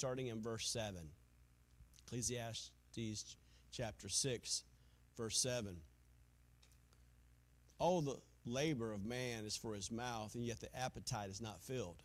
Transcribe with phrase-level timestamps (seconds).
[0.00, 0.94] starting in verse 7.
[2.06, 3.36] Ecclesiastes
[3.70, 4.62] chapter 6,
[5.14, 5.76] verse 7.
[7.78, 8.16] All the
[8.46, 12.02] labor of man is for his mouth, and yet the appetite is not filled.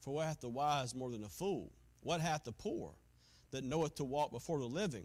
[0.00, 1.72] For what hath the wise more than a fool?
[2.00, 2.94] What hath the poor
[3.50, 5.04] that knoweth to walk before the living?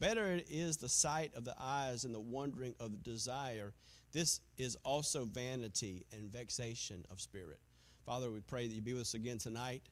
[0.00, 3.72] Better is the sight of the eyes and the wondering of the desire.
[4.10, 7.60] This is also vanity and vexation of spirit.
[8.04, 9.82] Father, we pray that you be with us again tonight.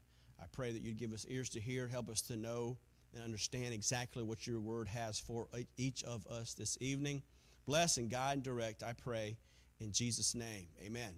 [0.41, 2.79] I pray that you'd give us ears to hear, help us to know
[3.15, 7.23] and understand exactly what your word has for each of us this evening.
[7.67, 9.37] Bless and guide and direct, I pray,
[9.81, 10.69] in Jesus' name.
[10.85, 11.13] Amen.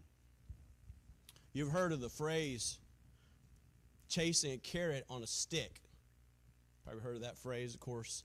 [1.53, 2.79] You've heard of the phrase
[4.09, 5.81] chasing a carrot on a stick.
[6.85, 8.25] Probably heard of that phrase, of course.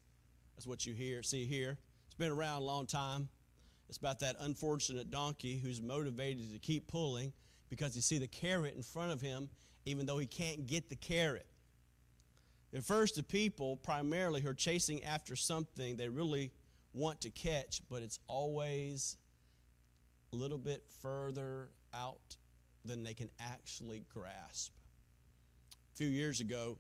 [0.55, 1.77] That's what you hear, see here.
[2.05, 3.29] It's been around a long time.
[3.89, 7.31] It's about that unfortunate donkey who's motivated to keep pulling
[7.69, 9.49] because you see the carrot in front of him,
[9.87, 11.45] even though he can't get the carrot.
[12.75, 16.51] At first, the people primarily who are chasing after something they really
[16.93, 19.17] want to catch, but it's always
[20.33, 22.35] a little bit further out
[22.83, 24.73] than they can actually grasp.
[25.93, 26.77] A few years ago,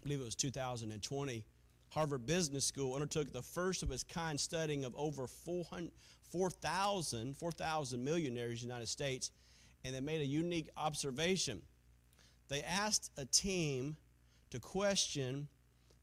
[0.00, 1.44] I believe it was 2020,
[1.90, 7.60] Harvard Business School undertook the first of its kind studying of over 4,000 4,
[7.96, 9.30] millionaires in the United States,
[9.84, 11.62] and they made a unique observation.
[12.48, 13.96] They asked a team
[14.50, 15.48] to question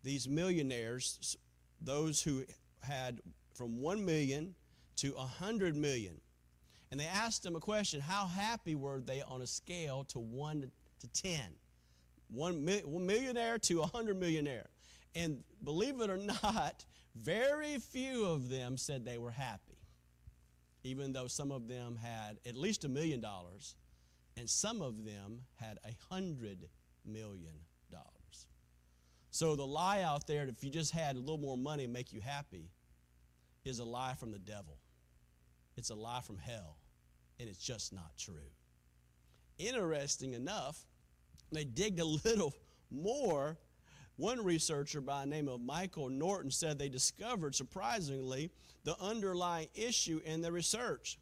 [0.04, 1.38] these millionaires,
[1.82, 2.44] those who
[2.82, 3.22] had
[3.54, 4.56] from 1 million
[4.98, 6.20] to 100 million.
[6.90, 10.72] And they asked them a question how happy were they on a scale to 1
[11.00, 11.40] to 10?
[12.30, 14.70] One, millionaire to 100 millionaire.
[15.16, 19.78] And believe it or not, very few of them said they were happy,
[20.84, 23.76] even though some of them had at least a million dollars,
[24.42, 26.68] and some of them had a hundred
[27.06, 27.54] million
[27.92, 28.48] dollars.
[29.30, 32.22] So the lie out there, if you just had a little more money, make you
[32.22, 32.72] happy,
[33.66, 34.80] is a lie from the devil.
[35.78, 36.80] It's a lie from hell,
[37.40, 38.50] and it's just not true.
[39.60, 40.88] Interesting enough,
[41.52, 42.56] they digged a little
[42.90, 43.60] more.
[44.16, 48.50] One researcher by the name of Michael Norton said they discovered, surprisingly,
[48.86, 51.20] the underlying issue in the research.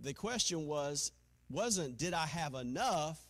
[0.00, 1.12] The question was,
[1.50, 3.20] wasn't, did I have enough,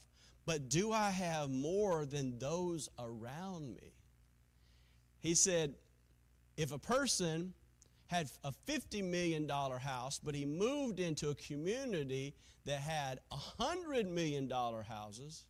[0.47, 3.93] but do I have more than those around me?
[5.21, 5.75] He said,
[6.57, 7.55] if a person
[8.07, 12.35] had a $50 million house, but he moved into a community
[12.65, 13.21] that had
[13.61, 15.45] $100 million houses,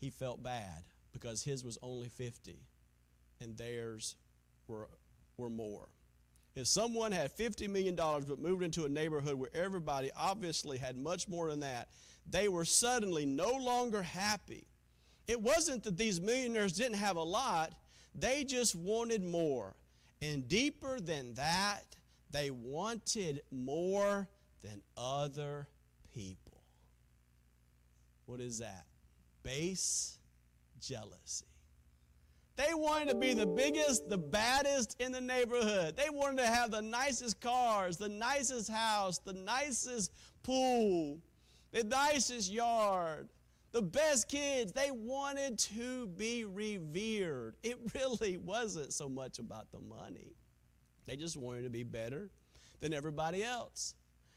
[0.00, 2.60] he felt bad because his was only 50
[3.40, 4.16] and theirs
[4.66, 4.88] were,
[5.36, 5.88] were more.
[6.54, 11.28] If someone had $50 million but moved into a neighborhood where everybody obviously had much
[11.28, 11.88] more than that,
[12.28, 14.66] they were suddenly no longer happy.
[15.26, 17.74] It wasn't that these millionaires didn't have a lot,
[18.14, 19.74] they just wanted more.
[20.20, 21.84] And deeper than that,
[22.30, 24.28] they wanted more
[24.62, 25.68] than other
[26.14, 26.62] people.
[28.26, 28.84] What is that?
[29.42, 30.18] Base
[30.80, 31.46] jealousy.
[32.58, 35.96] They wanted to be the biggest, the baddest in the neighborhood.
[35.96, 41.20] They wanted to have the nicest cars, the nicest house, the nicest pool,
[41.70, 43.28] the nicest yard,
[43.70, 44.72] the best kids.
[44.72, 47.54] They wanted to be revered.
[47.62, 50.34] It really wasn't so much about the money,
[51.06, 52.28] they just wanted to be better
[52.80, 53.94] than everybody else.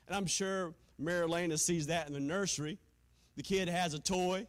[0.08, 2.78] And I'm sure Marilena sees that in the nursery.
[3.36, 4.46] The kid has a toy,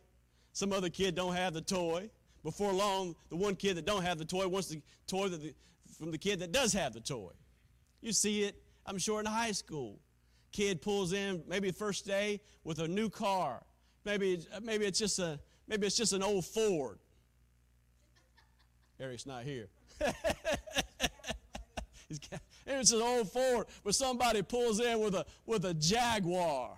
[0.52, 2.10] some other kid don't have the toy.
[2.42, 5.54] Before long, the one kid that don't have the toy wants the toy the,
[5.98, 7.30] from the kid that does have the toy.
[8.00, 10.00] You see it, I'm sure, in high school.
[10.50, 13.62] Kid pulls in maybe the first day with a new car.
[14.04, 15.38] Maybe, maybe it's just a
[15.68, 16.98] maybe it's just an old Ford.
[19.00, 19.68] Eric's not here.
[22.66, 26.76] it's an old Ford, but somebody pulls in with a with a Jaguar.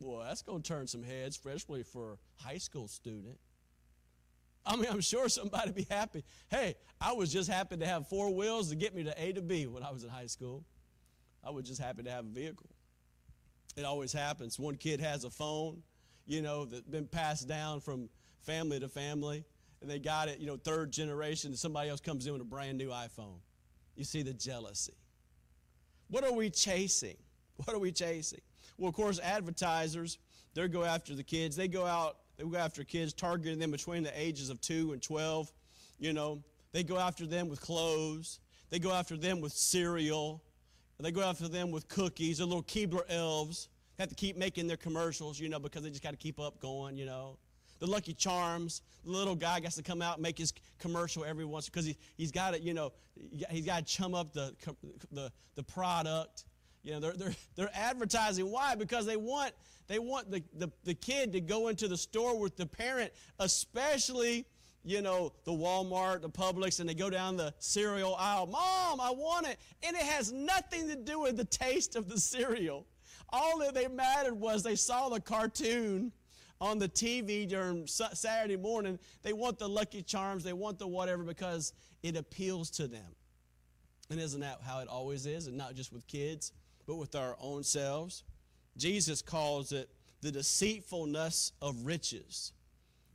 [0.00, 3.38] Boy, that's going to turn some heads, especially for a high school student.
[4.66, 6.24] I mean, I'm sure somebody would be happy.
[6.48, 9.42] Hey, I was just happy to have four wheels to get me to A to
[9.42, 10.64] B when I was in high school.
[11.44, 12.70] I was just happy to have a vehicle.
[13.76, 14.58] It always happens.
[14.58, 15.82] One kid has a phone,
[16.26, 18.08] you know, that's been passed down from
[18.42, 19.44] family to family,
[19.80, 22.46] and they got it, you know, third generation, and somebody else comes in with a
[22.46, 23.38] brand new iPhone.
[23.96, 24.94] You see the jealousy.
[26.08, 27.16] What are we chasing?
[27.64, 28.40] What are we chasing?
[28.78, 30.18] Well, of course, advertisers,
[30.54, 31.54] they go after the kids.
[31.54, 35.02] They go out, they go after kids, targeting them between the ages of 2 and
[35.02, 35.52] 12.
[35.98, 36.42] You know,
[36.72, 38.40] they go after them with clothes.
[38.70, 40.42] They go after them with cereal.
[40.98, 42.38] They go after them with cookies.
[42.38, 43.68] They're little Keebler elves.
[43.96, 46.38] They have to keep making their commercials, you know, because they just got to keep
[46.38, 47.38] up going, you know.
[47.80, 48.82] the Lucky Charms.
[49.04, 51.96] The little guy gets to come out and make his commercial every once because he,
[52.16, 52.92] he's got to, you know,
[53.50, 54.54] he's got to chum up the,
[55.10, 56.44] the, the product.
[56.82, 58.50] You know, they're, they're, they're advertising.
[58.50, 58.74] Why?
[58.74, 59.52] Because they want,
[59.86, 64.46] they want the, the, the kid to go into the store with the parent, especially,
[64.84, 68.46] you know, the Walmart, the Publix, and they go down the cereal aisle.
[68.46, 69.58] Mom, I want it.
[69.82, 72.86] And it has nothing to do with the taste of the cereal.
[73.28, 76.12] All that they mattered was they saw the cartoon
[76.60, 78.98] on the TV during Saturday morning.
[79.22, 83.16] They want the Lucky Charms, they want the whatever because it appeals to them.
[84.10, 85.46] And isn't that how it always is?
[85.46, 86.52] And not just with kids,
[86.86, 88.24] but with our own selves.
[88.76, 89.88] Jesus calls it
[90.20, 92.52] the deceitfulness of riches.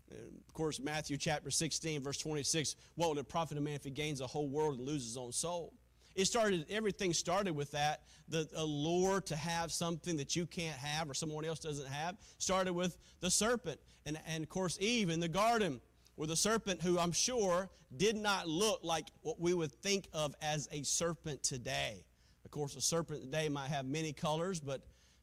[0.10, 3.84] And of course, Matthew chapter 16, verse 26 what would it profit a man if
[3.84, 5.74] he gains the whole world and loses his own soul?
[6.16, 8.02] It started, everything started with that.
[8.28, 12.74] The allure to have something that you can't have or someone else doesn't have started
[12.74, 13.80] with the serpent.
[14.06, 15.80] And, and of course, Eve in the garden
[16.16, 20.36] with a serpent who I'm sure did not look like what we would think of
[20.42, 22.04] as a serpent today.
[22.48, 24.80] Of course, a serpent today might have many colors, but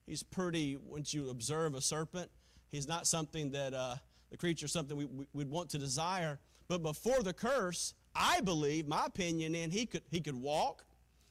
[0.07, 2.31] he's pretty, once you observe a serpent,
[2.71, 3.95] he's not something that uh,
[4.31, 6.39] the creature, something we, we, would want to desire.
[6.69, 10.85] But before the curse, I believe, my opinion, in he could, he could walk,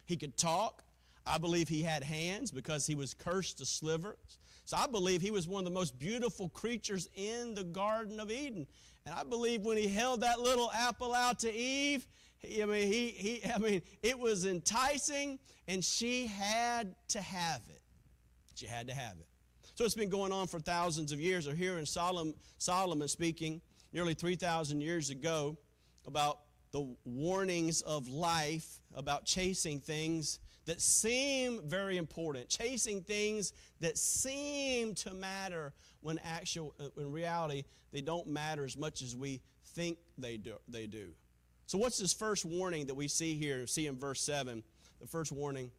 [0.05, 0.83] he could talk.
[1.27, 4.39] I believe he had hands because he was cursed to slivers.
[4.65, 8.31] So I believe he was one of the most beautiful creatures in the Garden of
[8.31, 8.65] Eden.
[9.05, 12.07] And I believe when he held that little apple out to Eve,
[12.45, 17.81] I mean, he, he, I mean, it was enticing, and she had to have it.
[18.55, 19.27] She had to have it.
[19.75, 21.47] So it's been going on for thousands of years.
[21.47, 23.61] Or here in Solomon, Solomon speaking
[23.91, 25.57] nearly 3,000 years ago
[26.05, 26.39] about
[26.71, 34.95] the warnings of life about chasing things that seem very important, chasing things that seem
[34.95, 39.41] to matter when actual uh, in reality they don't matter as much as we
[39.75, 40.55] think they do.
[40.67, 41.09] They do.
[41.65, 43.65] So what's this first warning that we see here?
[43.67, 44.63] See in verse seven,
[44.99, 45.71] the first warning.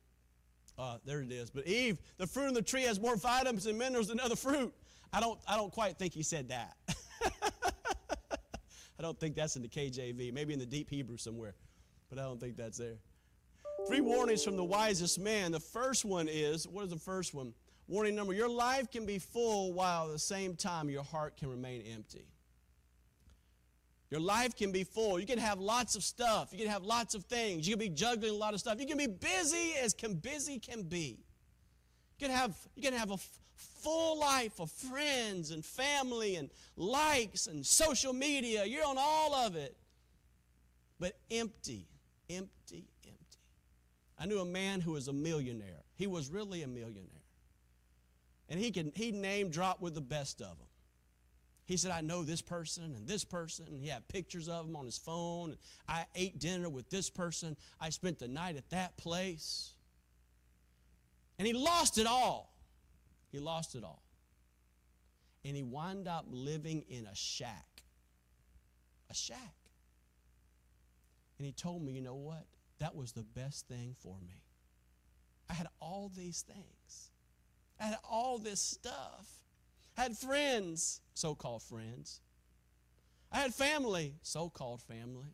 [0.79, 1.51] Uh, there it is.
[1.51, 4.75] But Eve, the fruit of the tree has more vitamins and minerals than other fruit.
[5.13, 5.39] I don't.
[5.47, 6.77] I don't quite think he said that.
[8.99, 11.55] I don't think that's in the KJV, maybe in the deep Hebrew somewhere,
[12.11, 12.97] but I don't think that's there.
[13.87, 15.53] Three warnings from the wisest man.
[15.53, 17.53] The first one is what is the first one?
[17.87, 21.51] Warning number your life can be full while at the same time your heart can
[21.51, 22.27] remain empty.
[24.15, 25.19] Your life can be full.
[25.19, 26.51] You can have lots of stuff.
[26.53, 27.67] You can have lots of things.
[27.67, 28.79] You can be juggling a lot of stuff.
[28.79, 31.19] You can be busy as can busy can be.
[32.21, 33.17] You can have, you can have a,
[33.57, 38.65] full life of friends and family and likes and social media.
[38.65, 39.77] You're on all of it.
[41.01, 41.89] But empty,
[42.31, 43.39] empty, empty.
[44.17, 45.83] I knew a man who was a millionaire.
[45.97, 47.09] He was really a millionaire.
[48.49, 50.69] And he could he name drop with the best of them.
[51.67, 53.67] He said, I know this person and this person.
[53.69, 55.57] And he had pictures of them on his phone.
[55.89, 57.57] I ate dinner with this person.
[57.81, 59.73] I spent the night at that place.
[61.39, 62.55] And he lost it all.
[63.33, 64.03] He lost it all.
[65.45, 67.83] And he wound up living in a shack.
[69.11, 69.55] A shack.
[71.39, 72.45] And he told me, you know what?
[72.79, 74.43] That was the best thing for me.
[75.49, 77.11] I had all these things.
[77.81, 79.27] I had all this stuff.
[79.97, 82.21] I had friends, so called friends.
[83.33, 85.33] I had family, so called family.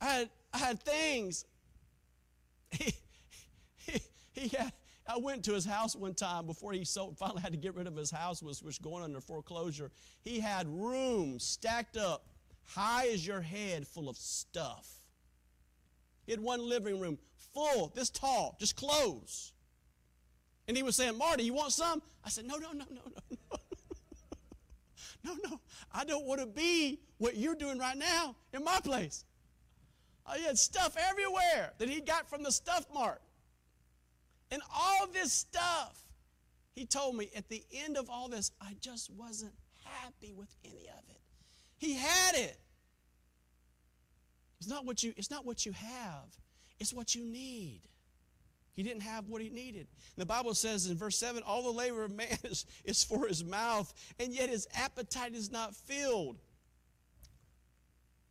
[0.00, 1.44] I had, I had things.
[2.78, 2.94] He,
[3.92, 4.00] he,
[4.32, 4.72] he, had,
[5.06, 7.86] I went to his house one time before he sold, finally had to get rid
[7.86, 9.90] of his house, was, was going under foreclosure.
[10.22, 12.24] He had rooms stacked up
[12.64, 14.88] high as your head full of stuff.
[16.24, 17.18] He had one living room
[17.52, 19.52] full, this tall, just clothes.
[20.68, 22.00] And he was saying, Marty, you want some?
[22.24, 23.36] I said, no, no, no, no, no,
[25.24, 25.34] no.
[25.50, 25.60] no.
[25.92, 29.24] I don't want to be what you're doing right now in my place.
[30.36, 33.20] He had stuff everywhere that he got from the stuff mart.
[34.50, 35.98] And all this stuff,
[36.74, 40.86] he told me at the end of all this, I just wasn't happy with any
[40.88, 41.20] of it.
[41.78, 42.58] He had it.
[44.58, 46.36] It's not what you, it's not what you have,
[46.78, 47.80] it's what you need.
[48.74, 49.86] He didn't have what he needed.
[50.16, 53.44] the Bible says in verse 7 all the labor of man is, is for his
[53.44, 56.38] mouth, and yet his appetite is not filled.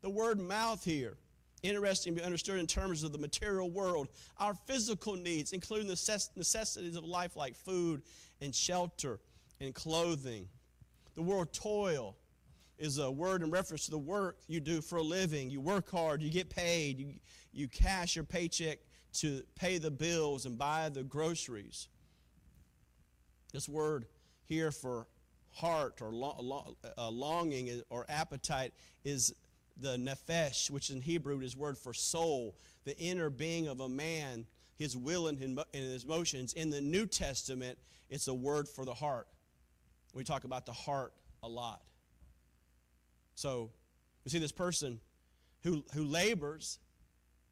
[0.01, 1.17] The word mouth here
[1.63, 4.07] interesting to be understood in terms of the material world.
[4.39, 8.01] Our physical needs, including the necessities of life like food
[8.41, 9.19] and shelter
[9.59, 10.47] and clothing.
[11.15, 12.15] The word toil
[12.79, 15.51] is a word in reference to the work you do for a living.
[15.51, 17.13] You work hard, you get paid, you,
[17.53, 18.79] you cash your paycheck
[19.13, 21.87] to pay the bills and buy the groceries.
[23.51, 24.05] This word
[24.45, 25.07] here for
[25.53, 26.13] heart or
[26.97, 29.33] uh, longing or appetite is
[29.77, 34.45] the nephesh, which in Hebrew is word for soul, the inner being of a man,
[34.77, 36.53] his will and his motions.
[36.53, 37.77] In the New Testament,
[38.09, 39.27] it's a word for the heart.
[40.13, 41.13] We talk about the heart
[41.43, 41.81] a lot.
[43.35, 43.71] So,
[44.23, 44.99] you see this person
[45.63, 46.79] who, who labors,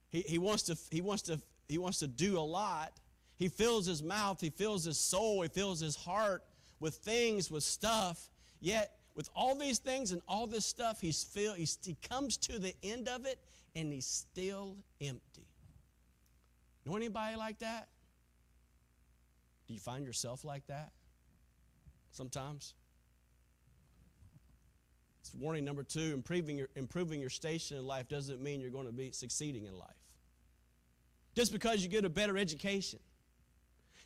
[0.10, 2.92] he, he, wants to, he, wants to, he wants to do a lot.
[3.38, 6.44] He fills his mouth, he fills his soul, he fills his heart
[6.82, 8.30] with things, with stuff.
[8.60, 12.60] Yet, with all these things and all this stuff, he's feel, he's, he comes to
[12.60, 13.40] the end of it
[13.76, 15.48] and he's still empty.
[16.86, 17.88] Know anybody like that?
[19.68, 20.92] Do you find yourself like that?
[22.12, 22.74] Sometimes.
[25.22, 28.88] It's warning number two improving your, improving your station in life doesn't mean you're going
[28.88, 29.96] to be succeeding in life.
[31.36, 33.00] Just because you get a better education,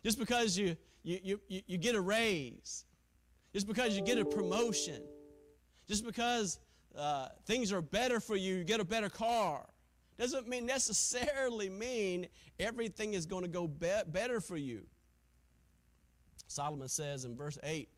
[0.04, 2.86] just because you, you, you, you get a raise,
[3.54, 5.02] just because you get a promotion,
[5.88, 6.60] just because
[6.98, 9.66] uh, things are better for you, you get a better car,
[10.18, 12.28] doesn't mean necessarily mean
[12.60, 14.84] everything is going to go be- better for you.
[16.48, 17.90] Solomon says in verse 8,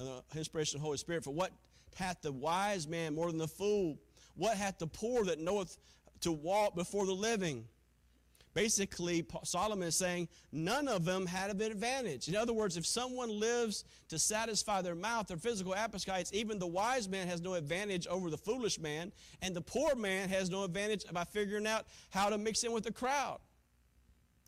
[0.00, 0.04] uh,
[0.34, 1.52] inspiration of the Holy Spirit, for what
[1.96, 3.98] hath the wise man more than the fool?
[4.36, 5.76] What hath the poor that knoweth
[6.20, 7.64] to walk before the living?
[8.58, 12.26] Basically, Solomon is saying none of them had an advantage.
[12.26, 16.66] In other words, if someone lives to satisfy their mouth, their physical appetites, even the
[16.66, 19.12] wise man has no advantage over the foolish man,
[19.42, 22.82] and the poor man has no advantage by figuring out how to mix in with
[22.82, 23.38] the crowd.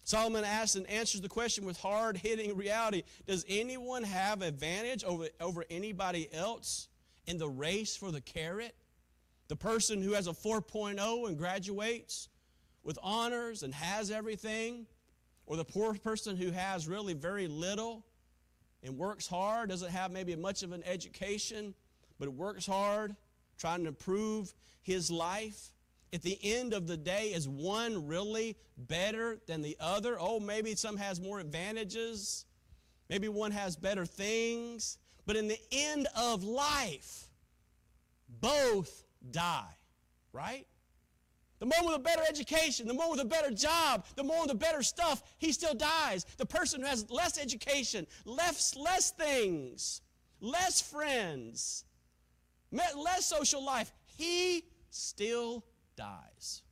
[0.03, 5.29] Solomon asks and answers the question with hard hitting reality Does anyone have advantage over,
[5.41, 6.89] over anybody else
[7.29, 8.75] in the race for the carrot?
[9.47, 12.29] The person who has a 4.0 and graduates?
[12.83, 14.87] With honors and has everything,
[15.47, 18.05] or the poor person who has really very little
[18.83, 21.75] and works hard, doesn't have maybe much of an education,
[22.19, 23.15] but works hard,
[23.59, 25.73] trying to improve his life.
[26.13, 30.17] At the end of the day, is one really better than the other?
[30.19, 32.47] Oh, maybe some has more advantages.
[33.09, 34.99] Maybe one has better things.
[35.27, 37.29] But in the end of life,
[38.41, 39.77] both die,
[40.33, 40.67] right?
[41.61, 44.51] The one with a better education, the one with a better job, the one with
[44.51, 46.25] a better stuff, he still dies.
[46.39, 50.01] The person who has less education, less, less things,
[50.41, 51.85] less friends,
[52.73, 56.63] less social life, he still dies.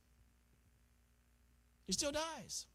[1.85, 2.65] He still dies.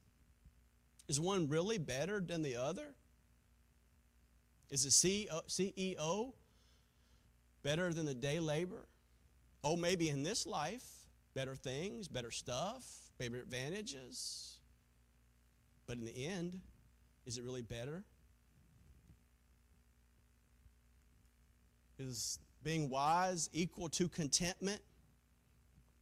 [1.08, 2.94] Is one really better than the other?
[4.70, 6.30] Is the CEO uh,
[7.64, 8.86] better than the day laborer?
[9.64, 11.03] Oh, maybe in this life
[11.34, 12.84] better things, better stuff,
[13.18, 14.58] better advantages.
[15.86, 16.60] But in the end,
[17.26, 18.04] is it really better?
[21.98, 24.80] Is being wise equal to contentment?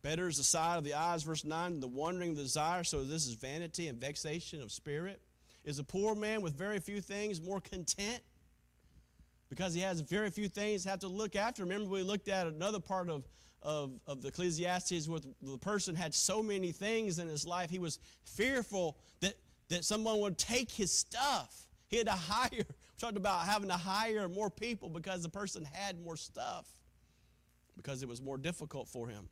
[0.03, 2.83] Better is the sight of the eyes, verse 9, the wondering the desire.
[2.83, 5.21] So this is vanity and vexation of spirit.
[5.65, 8.21] Is a poor man with very few things more content?
[9.49, 11.63] Because he has very few things have to look after.
[11.63, 13.23] Remember, we looked at another part of
[13.63, 17.79] of, of the Ecclesiastes where the person had so many things in his life, he
[17.79, 19.35] was fearful that,
[19.69, 21.67] that someone would take his stuff.
[21.89, 22.65] He had to hire, we
[22.99, 26.67] talked about having to hire more people because the person had more stuff,
[27.77, 29.29] because it was more difficult for him.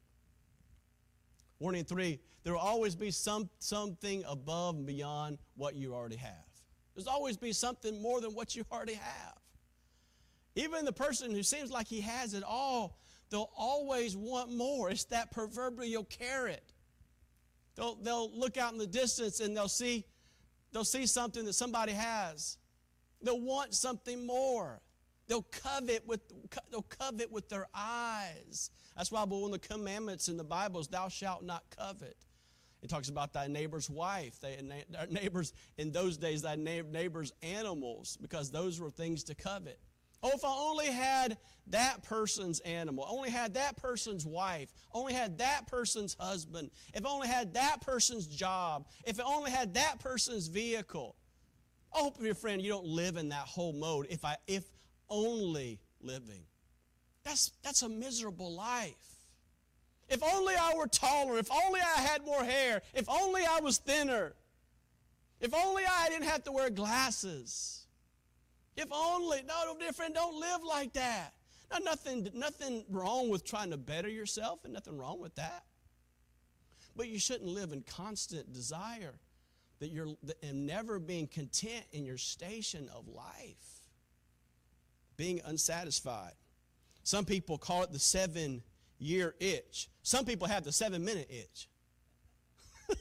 [1.59, 6.33] Warning three, there will always be some, something above and beyond what you already have.
[6.95, 9.35] There's always be something more than what you already have.
[10.57, 12.99] Even the person who seems like he has it all
[13.31, 14.91] they'll always want more.
[14.91, 16.73] It's that proverbial carrot.
[17.77, 20.05] They'll, they'll look out in the distance and they'll see,
[20.73, 22.59] they'll see something that somebody has.
[23.23, 24.81] They'll want something more.
[25.29, 26.21] They'll covet with,
[26.71, 28.71] they'll covet with their eyes.
[28.97, 32.17] That's why one of the commandments in the Bible is thou shalt not covet.
[32.83, 34.57] It talks about thy neighbor's wife, thy
[35.11, 39.79] neighbors in those days, thy neighbor's animals, because those were things to covet.
[40.23, 45.39] Oh, if I only had that person's animal, only had that person's wife, only had
[45.39, 49.99] that person's husband, if I only had that person's job, if I only had that
[50.01, 51.17] person's vehicle.
[51.95, 54.07] I hope, your friend, you don't live in that whole mode.
[54.11, 54.65] If I, if
[55.09, 56.43] only living,
[57.25, 58.95] that's that's a miserable life.
[60.09, 63.79] If only I were taller, if only I had more hair, if only I was
[63.79, 64.35] thinner,
[65.41, 67.80] if only I didn't have to wear glasses.
[68.77, 71.35] If only, no, different, don't live like that.
[71.71, 75.65] Now, nothing, nothing wrong with trying to better yourself, and nothing wrong with that.
[76.97, 79.15] But you shouldn't live in constant desire
[79.79, 80.09] that you're
[80.43, 83.87] and never being content in your station of life.
[85.17, 86.33] being unsatisfied.
[87.03, 88.63] Some people call it the seven
[88.99, 89.89] year itch.
[90.03, 91.69] Some people have the seven minute itch.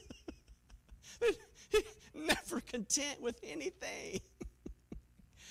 [2.14, 4.20] Never content with anything.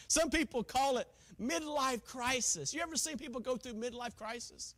[0.10, 1.08] Some people call it
[1.42, 2.74] midlife crisis.
[2.74, 4.74] You ever seen people go through midlife crisis?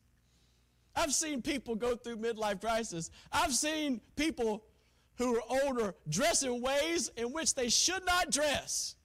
[0.93, 3.09] I've seen people go through midlife crisis.
[3.31, 4.65] I've seen people
[5.15, 8.95] who are older dress in ways in which they should not dress.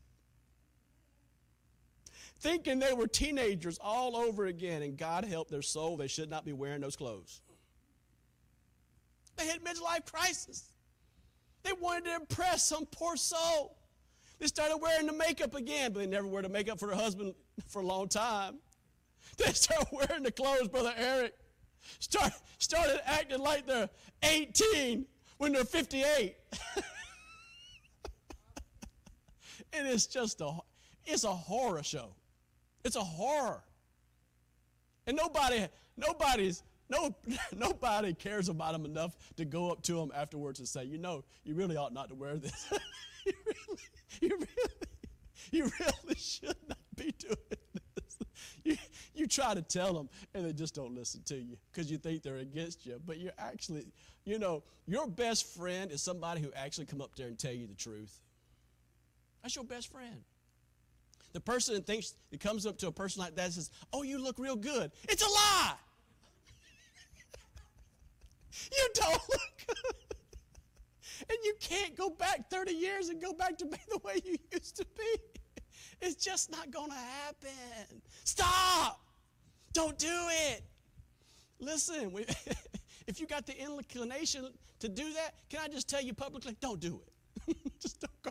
[2.40, 6.44] Thinking they were teenagers all over again, and God help their soul, they should not
[6.44, 7.40] be wearing those clothes.
[9.36, 10.64] They hit midlife crisis.
[11.62, 13.75] They wanted to impress some poor soul.
[14.38, 17.34] They started wearing the makeup again, but they never wear the makeup for their husband
[17.68, 18.58] for a long time.
[19.38, 21.34] They started wearing the clothes, Brother Eric.
[21.98, 23.88] Start, started acting like they're
[24.22, 25.04] 18
[25.38, 26.36] when they're 58.
[29.72, 30.52] and it's just a,
[31.04, 32.14] it's a horror show.
[32.84, 33.62] It's a horror.
[35.06, 35.66] And nobody,
[35.96, 37.14] nobody's, no,
[37.56, 41.24] nobody cares about them enough to go up to them afterwards and say, you know,
[41.44, 42.72] you really ought not to wear this.
[43.24, 43.80] you, really,
[44.20, 44.48] you really,
[45.50, 47.36] you really should not be doing
[47.94, 48.18] this.
[48.64, 48.76] You,
[49.14, 52.22] you try to tell them and they just don't listen to you because you think
[52.22, 53.00] they're against you.
[53.04, 53.86] But you're actually,
[54.24, 57.66] you know, your best friend is somebody who actually come up there and tell you
[57.66, 58.20] the truth.
[59.42, 60.22] That's your best friend.
[61.32, 64.02] The person that thinks that comes up to a person like that and says, "Oh,
[64.02, 65.74] you look real good." It's a lie.
[68.72, 70.06] you don't look good.
[71.28, 74.36] And you can't go back 30 years and go back to be the way you
[74.52, 75.35] used to be.
[76.00, 78.02] It's just not going to happen.
[78.24, 79.00] Stop.
[79.72, 80.62] Don't do it.
[81.58, 82.26] Listen, we,
[83.06, 84.48] if you got the inclination
[84.80, 87.56] to do that, can I just tell you publicly, don't do it.
[87.80, 88.30] just don't go.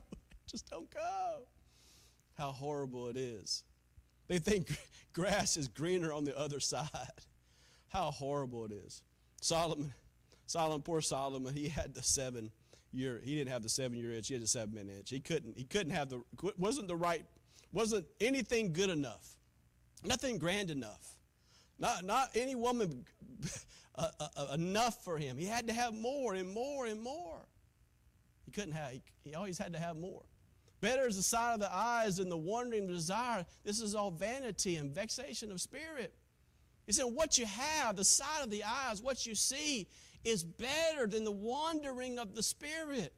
[0.50, 1.48] Just don't go.
[2.38, 3.64] How horrible it is.
[4.28, 4.78] They think
[5.14, 6.90] grass is greener on the other side.
[7.90, 9.02] How horrible it is.
[9.42, 9.94] Solomon,
[10.48, 12.52] Solomon, poor Solomon, he had the seven
[12.92, 15.10] year, he didn't have the seven year itch, he had the seven minute itch.
[15.10, 16.22] He couldn't, he couldn't have the,
[16.58, 17.26] wasn't the right,
[17.76, 19.36] wasn't anything good enough.
[20.04, 21.18] Nothing grand enough.
[21.78, 23.06] Not, not any woman
[23.96, 25.38] uh, uh, uh, enough for him.
[25.38, 27.42] He had to have more and more and more.
[28.46, 30.24] He couldn't have, he, he always had to have more.
[30.80, 33.46] Better is the sight of the eyes than the wondering desire.
[33.66, 36.14] This is all vanity and vexation of spirit.
[36.86, 39.88] He said, What you have, the sight of the eyes, what you see,
[40.24, 43.14] is better than the wandering of the spirit.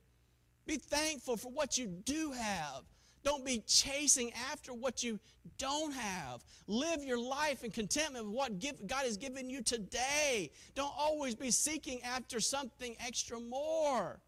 [0.66, 2.84] Be thankful for what you do have.
[3.24, 5.20] Don't be chasing after what you
[5.58, 6.44] don't have.
[6.68, 10.52] Live your life in contentment with what God has given you today.
[10.76, 14.20] Don't always be seeking after something extra more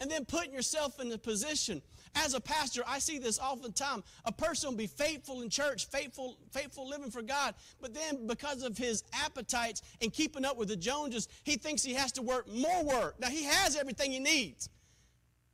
[0.00, 1.82] and then putting yourself in the position.
[2.16, 3.38] As a pastor, I see this
[3.74, 4.02] time.
[4.24, 8.62] A person will be faithful in church, faithful, faithful living for God, but then because
[8.62, 12.48] of his appetites and keeping up with the Joneses, he thinks he has to work
[12.48, 13.20] more work.
[13.20, 14.70] Now he has everything he needs.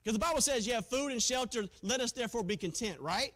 [0.06, 3.34] Because the Bible says you have food and shelter, let us therefore be content, right?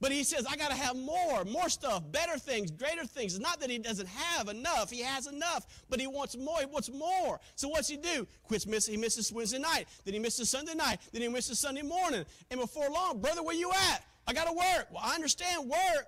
[0.00, 3.34] But he says, I got to have more, more stuff, better things, greater things.
[3.34, 4.90] It's not that he doesn't have enough.
[4.90, 6.58] He has enough, but he wants more.
[6.60, 7.38] He wants more.
[7.54, 8.26] So what's he do?
[8.44, 8.94] Quits missing.
[8.94, 9.86] He misses Wednesday night.
[10.06, 11.00] Then he misses Sunday night.
[11.12, 12.24] Then he misses Sunday morning.
[12.50, 14.06] And before long, brother, where you at?
[14.26, 14.88] I got to work.
[14.90, 16.06] Well, I understand work.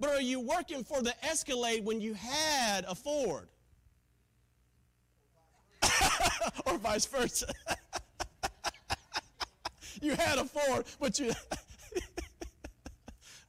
[0.00, 3.46] But are you working for the Escalade when you had a Ford?
[6.66, 7.46] or vice versa.
[10.00, 11.32] you had a Ford, but you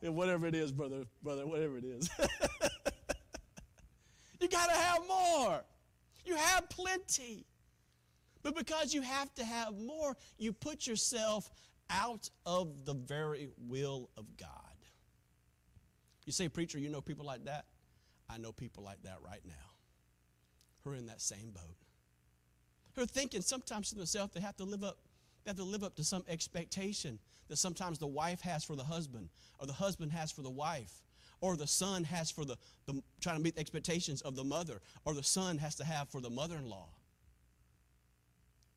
[0.11, 2.09] whatever it is, brother, brother, whatever it is.
[4.39, 5.63] you got to have more.
[6.25, 7.45] You have plenty.
[8.43, 11.49] But because you have to have more, you put yourself
[11.89, 14.49] out of the very will of God.
[16.25, 17.65] You say, Preacher, you know people like that?
[18.29, 19.53] I know people like that right now
[20.83, 21.77] who are in that same boat.
[22.95, 24.97] Who are thinking sometimes to themselves they have to live up,
[25.47, 28.83] they have to live up to some expectation that sometimes the wife has for the
[28.83, 29.29] husband,
[29.59, 30.91] or the husband has for the wife,
[31.39, 34.81] or the son has for the, the trying to meet the expectations of the mother,
[35.05, 36.89] or the son has to have for the mother in law.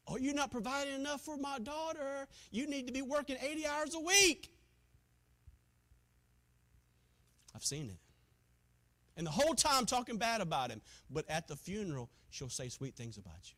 [0.07, 2.29] Oh, you're not providing enough for my daughter.
[2.53, 4.53] You need to be working 80 hours a week.
[7.53, 7.99] I've seen it.
[9.17, 10.83] And the whole time talking bad about him.
[11.11, 13.57] But at the funeral, she'll say sweet things about you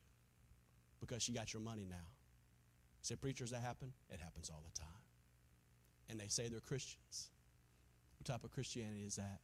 [0.99, 2.12] because she got your money now.
[3.03, 3.93] Say, preachers, that happen?
[4.11, 5.03] It happens all the time
[6.13, 7.31] and they say they're Christians.
[8.19, 9.41] What type of Christianity is that?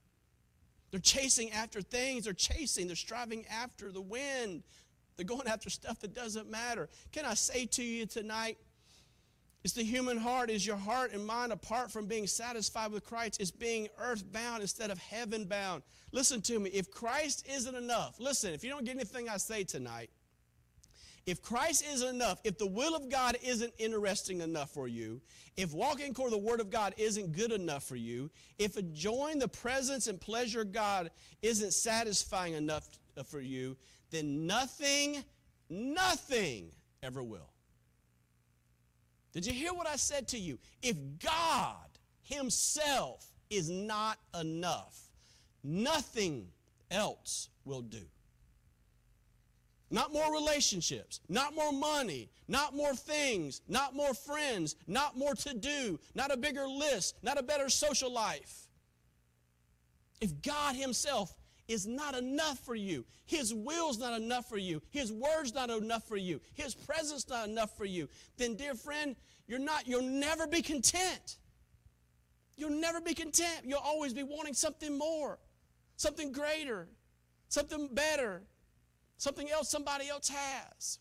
[0.91, 4.63] They're chasing after things, they're chasing, they're striving after the wind.
[5.17, 6.89] They're going after stuff that doesn't matter.
[7.11, 8.57] Can I say to you tonight,
[9.65, 10.49] It's the human heart.
[10.49, 13.41] Is your heart and mind apart from being satisfied with Christ?
[13.41, 15.83] Is being earthbound instead of heaven bound.
[16.13, 16.71] Listen to me.
[16.71, 20.11] If Christ isn't enough, listen, if you don't get anything I say tonight,
[21.29, 25.21] if Christ isn't enough, if the will of God isn't interesting enough for you,
[25.59, 29.47] if walking toward the Word of God isn't good enough for you, if enjoying the
[29.47, 31.11] presence and pleasure of God
[31.43, 32.89] isn't satisfying enough
[33.27, 33.77] for you,
[34.11, 35.23] then nothing,
[35.69, 36.71] nothing
[37.03, 37.51] ever will.
[39.35, 40.59] Did you hear what I said to you?
[40.83, 41.77] If God
[42.23, 44.99] Himself is not enough,
[45.63, 46.47] nothing
[46.91, 48.07] else will do.
[49.91, 55.55] Not more relationships, not more money, not more things, not more friends, not more to
[55.55, 58.69] do, not a bigger list, not a better social life.
[60.21, 61.35] If God Himself
[61.69, 66.07] is not enough for you, His will's not enough for you, His word's not enough
[66.07, 70.47] for you, His presence not enough for you, then, dear friend, you're not, you'll never
[70.47, 71.39] be content.
[72.57, 73.61] You'll never be content.
[73.65, 75.39] You'll always be wanting something more,
[75.97, 76.89] something greater,
[77.49, 78.43] something better,
[79.19, 80.99] something else somebody else has.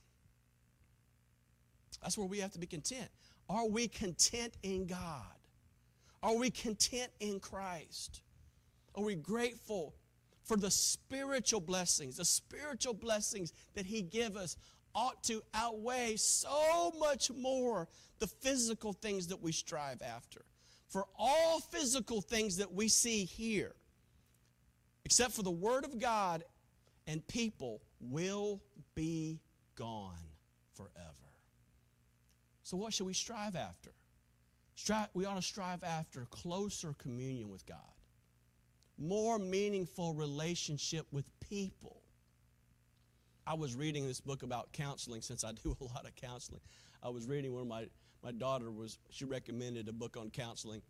[2.01, 3.09] That's where we have to be content.
[3.49, 5.23] Are we content in God?
[6.21, 8.21] Are we content in Christ?
[8.95, 9.95] Are we grateful
[10.43, 14.57] for the spiritual blessings, the spiritual blessings that He give us
[14.95, 17.87] ought to outweigh so much more
[18.19, 20.41] the physical things that we strive after.
[20.87, 23.75] For all physical things that we see here,
[25.05, 26.43] except for the Word of God
[27.05, 28.61] and people, will
[28.95, 29.39] be
[29.75, 30.13] gone
[30.73, 30.93] forever.
[32.63, 33.91] So, what should we strive after?
[34.75, 37.77] Strive, we ought to strive after closer communion with God,
[38.97, 42.01] more meaningful relationship with people.
[43.47, 46.61] I was reading this book about counseling since I do a lot of counseling.
[47.01, 47.85] I was reading one of my,
[48.23, 50.81] my daughter was, she recommended a book on counseling,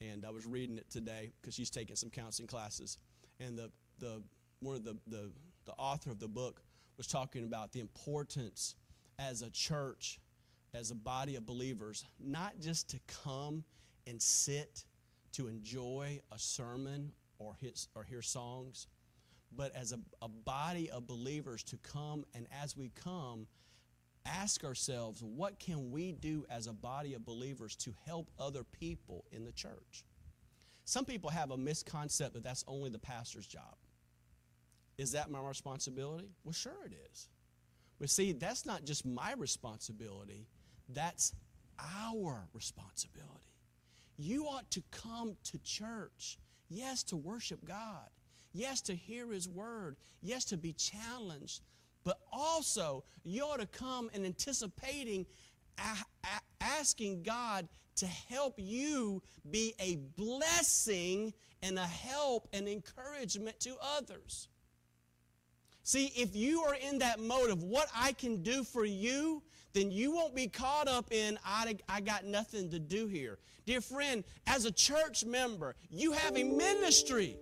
[0.00, 2.98] and I was reading it today because she's taking some counseling classes.
[3.40, 4.22] And the, the,
[4.60, 5.30] one of the, the
[5.64, 6.62] the author of the book,
[6.96, 8.74] was talking about the importance
[9.18, 10.20] as a church,
[10.74, 13.64] as a body of believers, not just to come
[14.06, 14.84] and sit
[15.32, 18.86] to enjoy a sermon or, hit, or hear songs,
[19.54, 23.46] but as a, a body of believers to come and as we come,
[24.24, 29.24] ask ourselves, what can we do as a body of believers to help other people
[29.32, 30.04] in the church?
[30.84, 33.76] Some people have a misconcept that that's only the pastor's job.
[34.98, 36.28] Is that my responsibility?
[36.44, 37.28] Well, sure it is.
[37.98, 40.48] But see, that's not just my responsibility,
[40.88, 41.32] that's
[41.78, 43.52] our responsibility.
[44.16, 48.08] You ought to come to church, yes, to worship God,
[48.52, 51.62] yes, to hear His word, yes, to be challenged,
[52.04, 55.26] but also you ought to come and anticipating,
[56.60, 64.48] asking God to help you be a blessing and a help and encouragement to others.
[65.82, 69.42] See, if you are in that mode of what I can do for you,
[69.72, 73.38] then you won't be caught up in, I, I got nothing to do here.
[73.66, 77.36] Dear friend, as a church member, you have a ministry.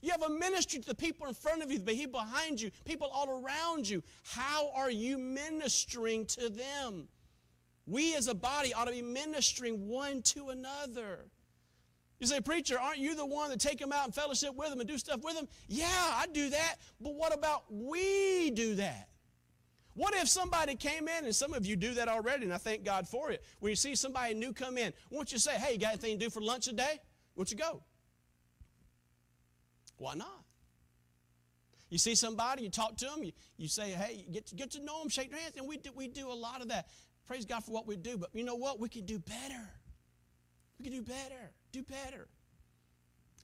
[0.00, 2.70] You have a ministry to the people in front of you, the people behind you,
[2.84, 4.02] people all around you.
[4.24, 7.08] How are you ministering to them?
[7.86, 11.24] We as a body ought to be ministering one to another.
[12.20, 14.80] You say, Preacher, aren't you the one that take them out and fellowship with them
[14.80, 15.46] and do stuff with them?
[15.68, 16.76] Yeah, I do that.
[17.00, 19.08] But what about we do that?
[19.94, 22.84] What if somebody came in, and some of you do that already, and I thank
[22.84, 23.44] God for it.
[23.60, 26.24] When you see somebody new come in, won't you say, Hey, you got anything to
[26.26, 27.00] do for lunch today?
[27.36, 27.82] Won't you go?
[29.96, 30.44] Why not?
[31.90, 34.84] You see somebody, you talk to them, you, you say, Hey, get to, get to
[34.84, 36.88] know them, shake their hands, and we do, we do a lot of that.
[37.26, 38.80] Praise God for what we do, but you know what?
[38.80, 39.68] We can do better.
[40.78, 42.28] We can do better do better.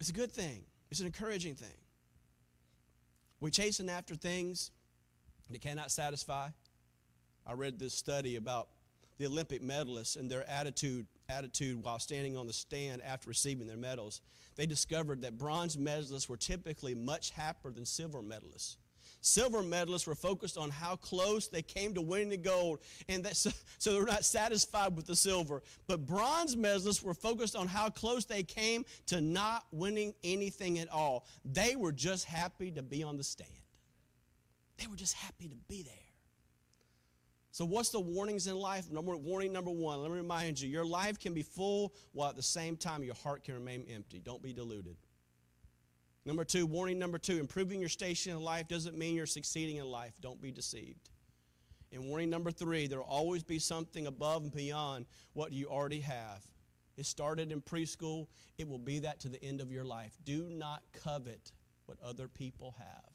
[0.00, 1.76] It's a good thing, it's an encouraging thing.
[3.40, 4.70] We're chasing after things
[5.50, 6.48] that cannot satisfy.
[7.46, 8.68] I read this study about
[9.18, 13.76] the Olympic medalists and their attitude, attitude while standing on the stand after receiving their
[13.76, 14.20] medals.
[14.56, 18.76] They discovered that bronze medalists were typically much happier than silver medalists.
[19.26, 23.36] Silver medalists were focused on how close they came to winning the gold, and that,
[23.38, 25.62] so, so they're not satisfied with the silver.
[25.86, 30.90] But bronze medalists were focused on how close they came to not winning anything at
[30.90, 31.26] all.
[31.42, 33.48] They were just happy to be on the stand.
[34.76, 35.94] They were just happy to be there.
[37.50, 38.90] So, what's the warnings in life?
[38.90, 42.36] Number, warning number one, let me remind you your life can be full while at
[42.36, 44.18] the same time your heart can remain empty.
[44.18, 44.96] Don't be deluded.
[46.26, 49.84] Number two, warning number two, improving your station in life doesn't mean you're succeeding in
[49.84, 50.14] life.
[50.20, 51.10] Don't be deceived.
[51.92, 56.00] And warning number three there will always be something above and beyond what you already
[56.00, 56.42] have.
[56.96, 60.16] It started in preschool, it will be that to the end of your life.
[60.24, 61.52] Do not covet
[61.86, 63.10] what other people have.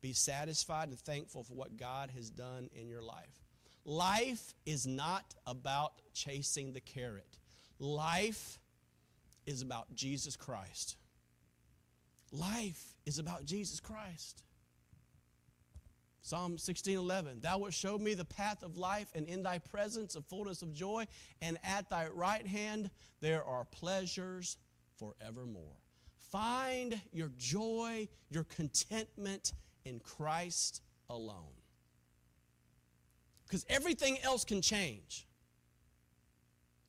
[0.00, 3.44] Be satisfied and thankful for what God has done in your life.
[3.84, 7.38] Life is not about chasing the carrot,
[7.78, 8.58] life
[9.46, 10.96] is about Jesus Christ.
[12.32, 14.42] Life is about Jesus Christ.
[16.22, 20.22] Psalm 16:11 Thou wilt show me the path of life and in thy presence a
[20.22, 21.06] fullness of joy
[21.42, 22.90] and at thy right hand
[23.20, 24.56] there are pleasures
[24.96, 25.76] forevermore.
[26.30, 29.52] Find your joy, your contentment
[29.84, 31.52] in Christ alone.
[33.44, 35.26] Because everything else can change.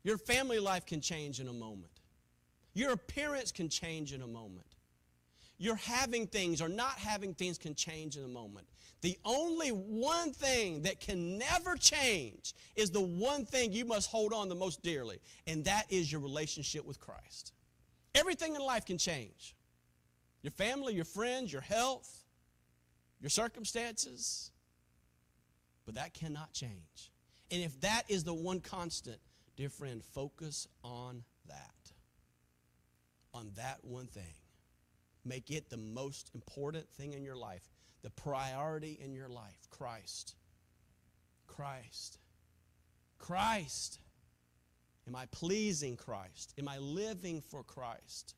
[0.03, 1.91] Your family life can change in a moment.
[2.73, 4.72] Your appearance can change in a moment.
[5.63, 8.67] Your having things or not having things can change in a moment.
[8.99, 14.33] The only one thing that can never change is the one thing you must hold
[14.33, 17.53] on the most dearly, and that is your relationship with Christ.
[18.13, 19.55] Everything in life can change
[20.41, 22.25] your family, your friends, your health,
[23.21, 24.51] your circumstances,
[25.85, 27.09] but that cannot change.
[27.51, 29.19] And if that is the one constant,
[29.55, 31.93] dear friend, focus on that.
[33.33, 34.42] On that one thing.
[35.25, 37.69] Make it the most important thing in your life
[38.03, 40.35] the priority in your life Christ.
[41.47, 42.19] Christ.
[43.17, 43.99] Christ.
[45.07, 46.53] Am I pleasing Christ?
[46.57, 48.35] Am I living for Christ?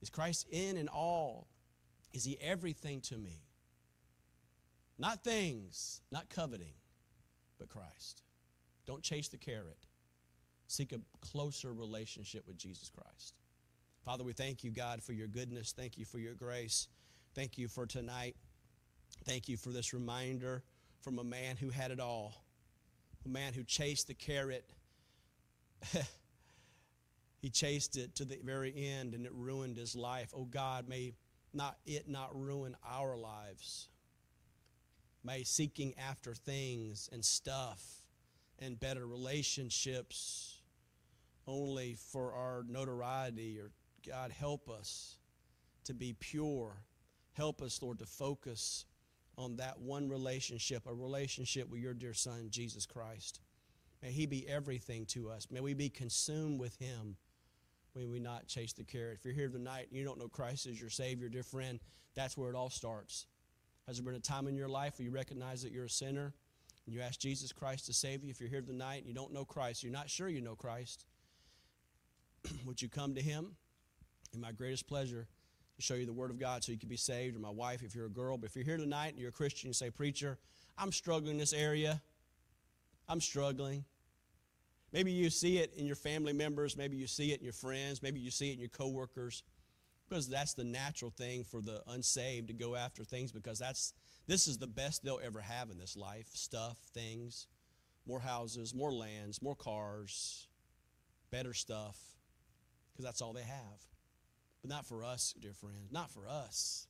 [0.00, 1.48] Is Christ in and all?
[2.12, 3.42] Is He everything to me?
[4.98, 6.74] Not things, not coveting,
[7.58, 8.22] but Christ.
[8.86, 9.86] Don't chase the carrot.
[10.66, 13.37] Seek a closer relationship with Jesus Christ.
[14.08, 15.74] Father, we thank you, God, for your goodness.
[15.76, 16.88] Thank you for your grace.
[17.34, 18.36] Thank you for tonight.
[19.26, 20.62] Thank you for this reminder
[21.02, 22.32] from a man who had it all,
[23.26, 24.64] a man who chased the carrot.
[27.42, 30.32] he chased it to the very end and it ruined his life.
[30.34, 31.12] Oh God, may
[31.52, 33.90] not it not ruin our lives.
[35.22, 37.84] May seeking after things and stuff
[38.58, 40.62] and better relationships
[41.46, 43.70] only for our notoriety or
[44.06, 45.16] God help us
[45.84, 46.82] to be pure.
[47.32, 48.84] Help us, Lord, to focus
[49.36, 53.40] on that one relationship, a relationship with your dear Son, Jesus Christ.
[54.02, 55.46] May He be everything to us.
[55.50, 57.16] May we be consumed with Him.
[57.94, 59.16] May we not chase the carrot.
[59.18, 61.80] If you're here tonight and you don't know Christ as your Savior, dear friend,
[62.14, 63.26] that's where it all starts.
[63.86, 66.34] Has there been a time in your life where you recognize that you're a sinner
[66.84, 68.30] and you ask Jesus Christ to save you?
[68.30, 71.06] If you're here tonight and you don't know Christ, you're not sure you know Christ,
[72.66, 73.56] would you come to Him?
[74.34, 75.26] In my greatest pleasure,
[75.76, 77.82] to show you the Word of God so you can be saved, or my wife
[77.82, 78.36] if you're a girl.
[78.36, 80.38] But if you're here tonight and you're a Christian, you say, Preacher,
[80.76, 82.02] I'm struggling in this area.
[83.08, 83.84] I'm struggling.
[84.92, 88.02] Maybe you see it in your family members, maybe you see it in your friends,
[88.02, 89.42] maybe you see it in your coworkers.
[90.08, 93.92] Because that's the natural thing for the unsaved to go after things because that's
[94.26, 96.28] this is the best they'll ever have in this life.
[96.32, 97.46] Stuff, things,
[98.06, 100.48] more houses, more lands, more cars,
[101.30, 101.98] better stuff.
[102.92, 103.87] Because that's all they have.
[104.68, 105.90] But not for us, dear friends.
[105.90, 106.86] Not for us.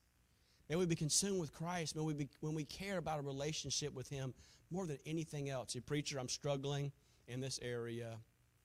[0.68, 1.94] May we be consumed with Christ.
[1.94, 4.34] May we be, when we care about a relationship with Him
[4.70, 5.72] more than anything else.
[5.72, 6.92] Say, preacher, I'm struggling
[7.28, 8.18] in this area.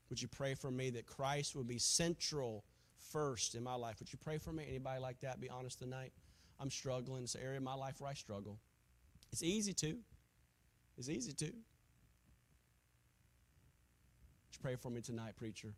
[0.10, 2.66] Would you pray for me that Christ would be central
[3.12, 3.98] first in my life?
[4.00, 4.66] Would you pray for me?
[4.68, 5.40] Anybody like that?
[5.40, 6.12] Be honest tonight.
[6.60, 7.24] I'm struggling.
[7.24, 8.58] It's an area of my life where I struggle.
[9.32, 9.98] It's easy to.
[10.98, 11.46] It's easy to.
[11.46, 11.54] Would
[14.54, 15.70] you pray for me tonight, preacher?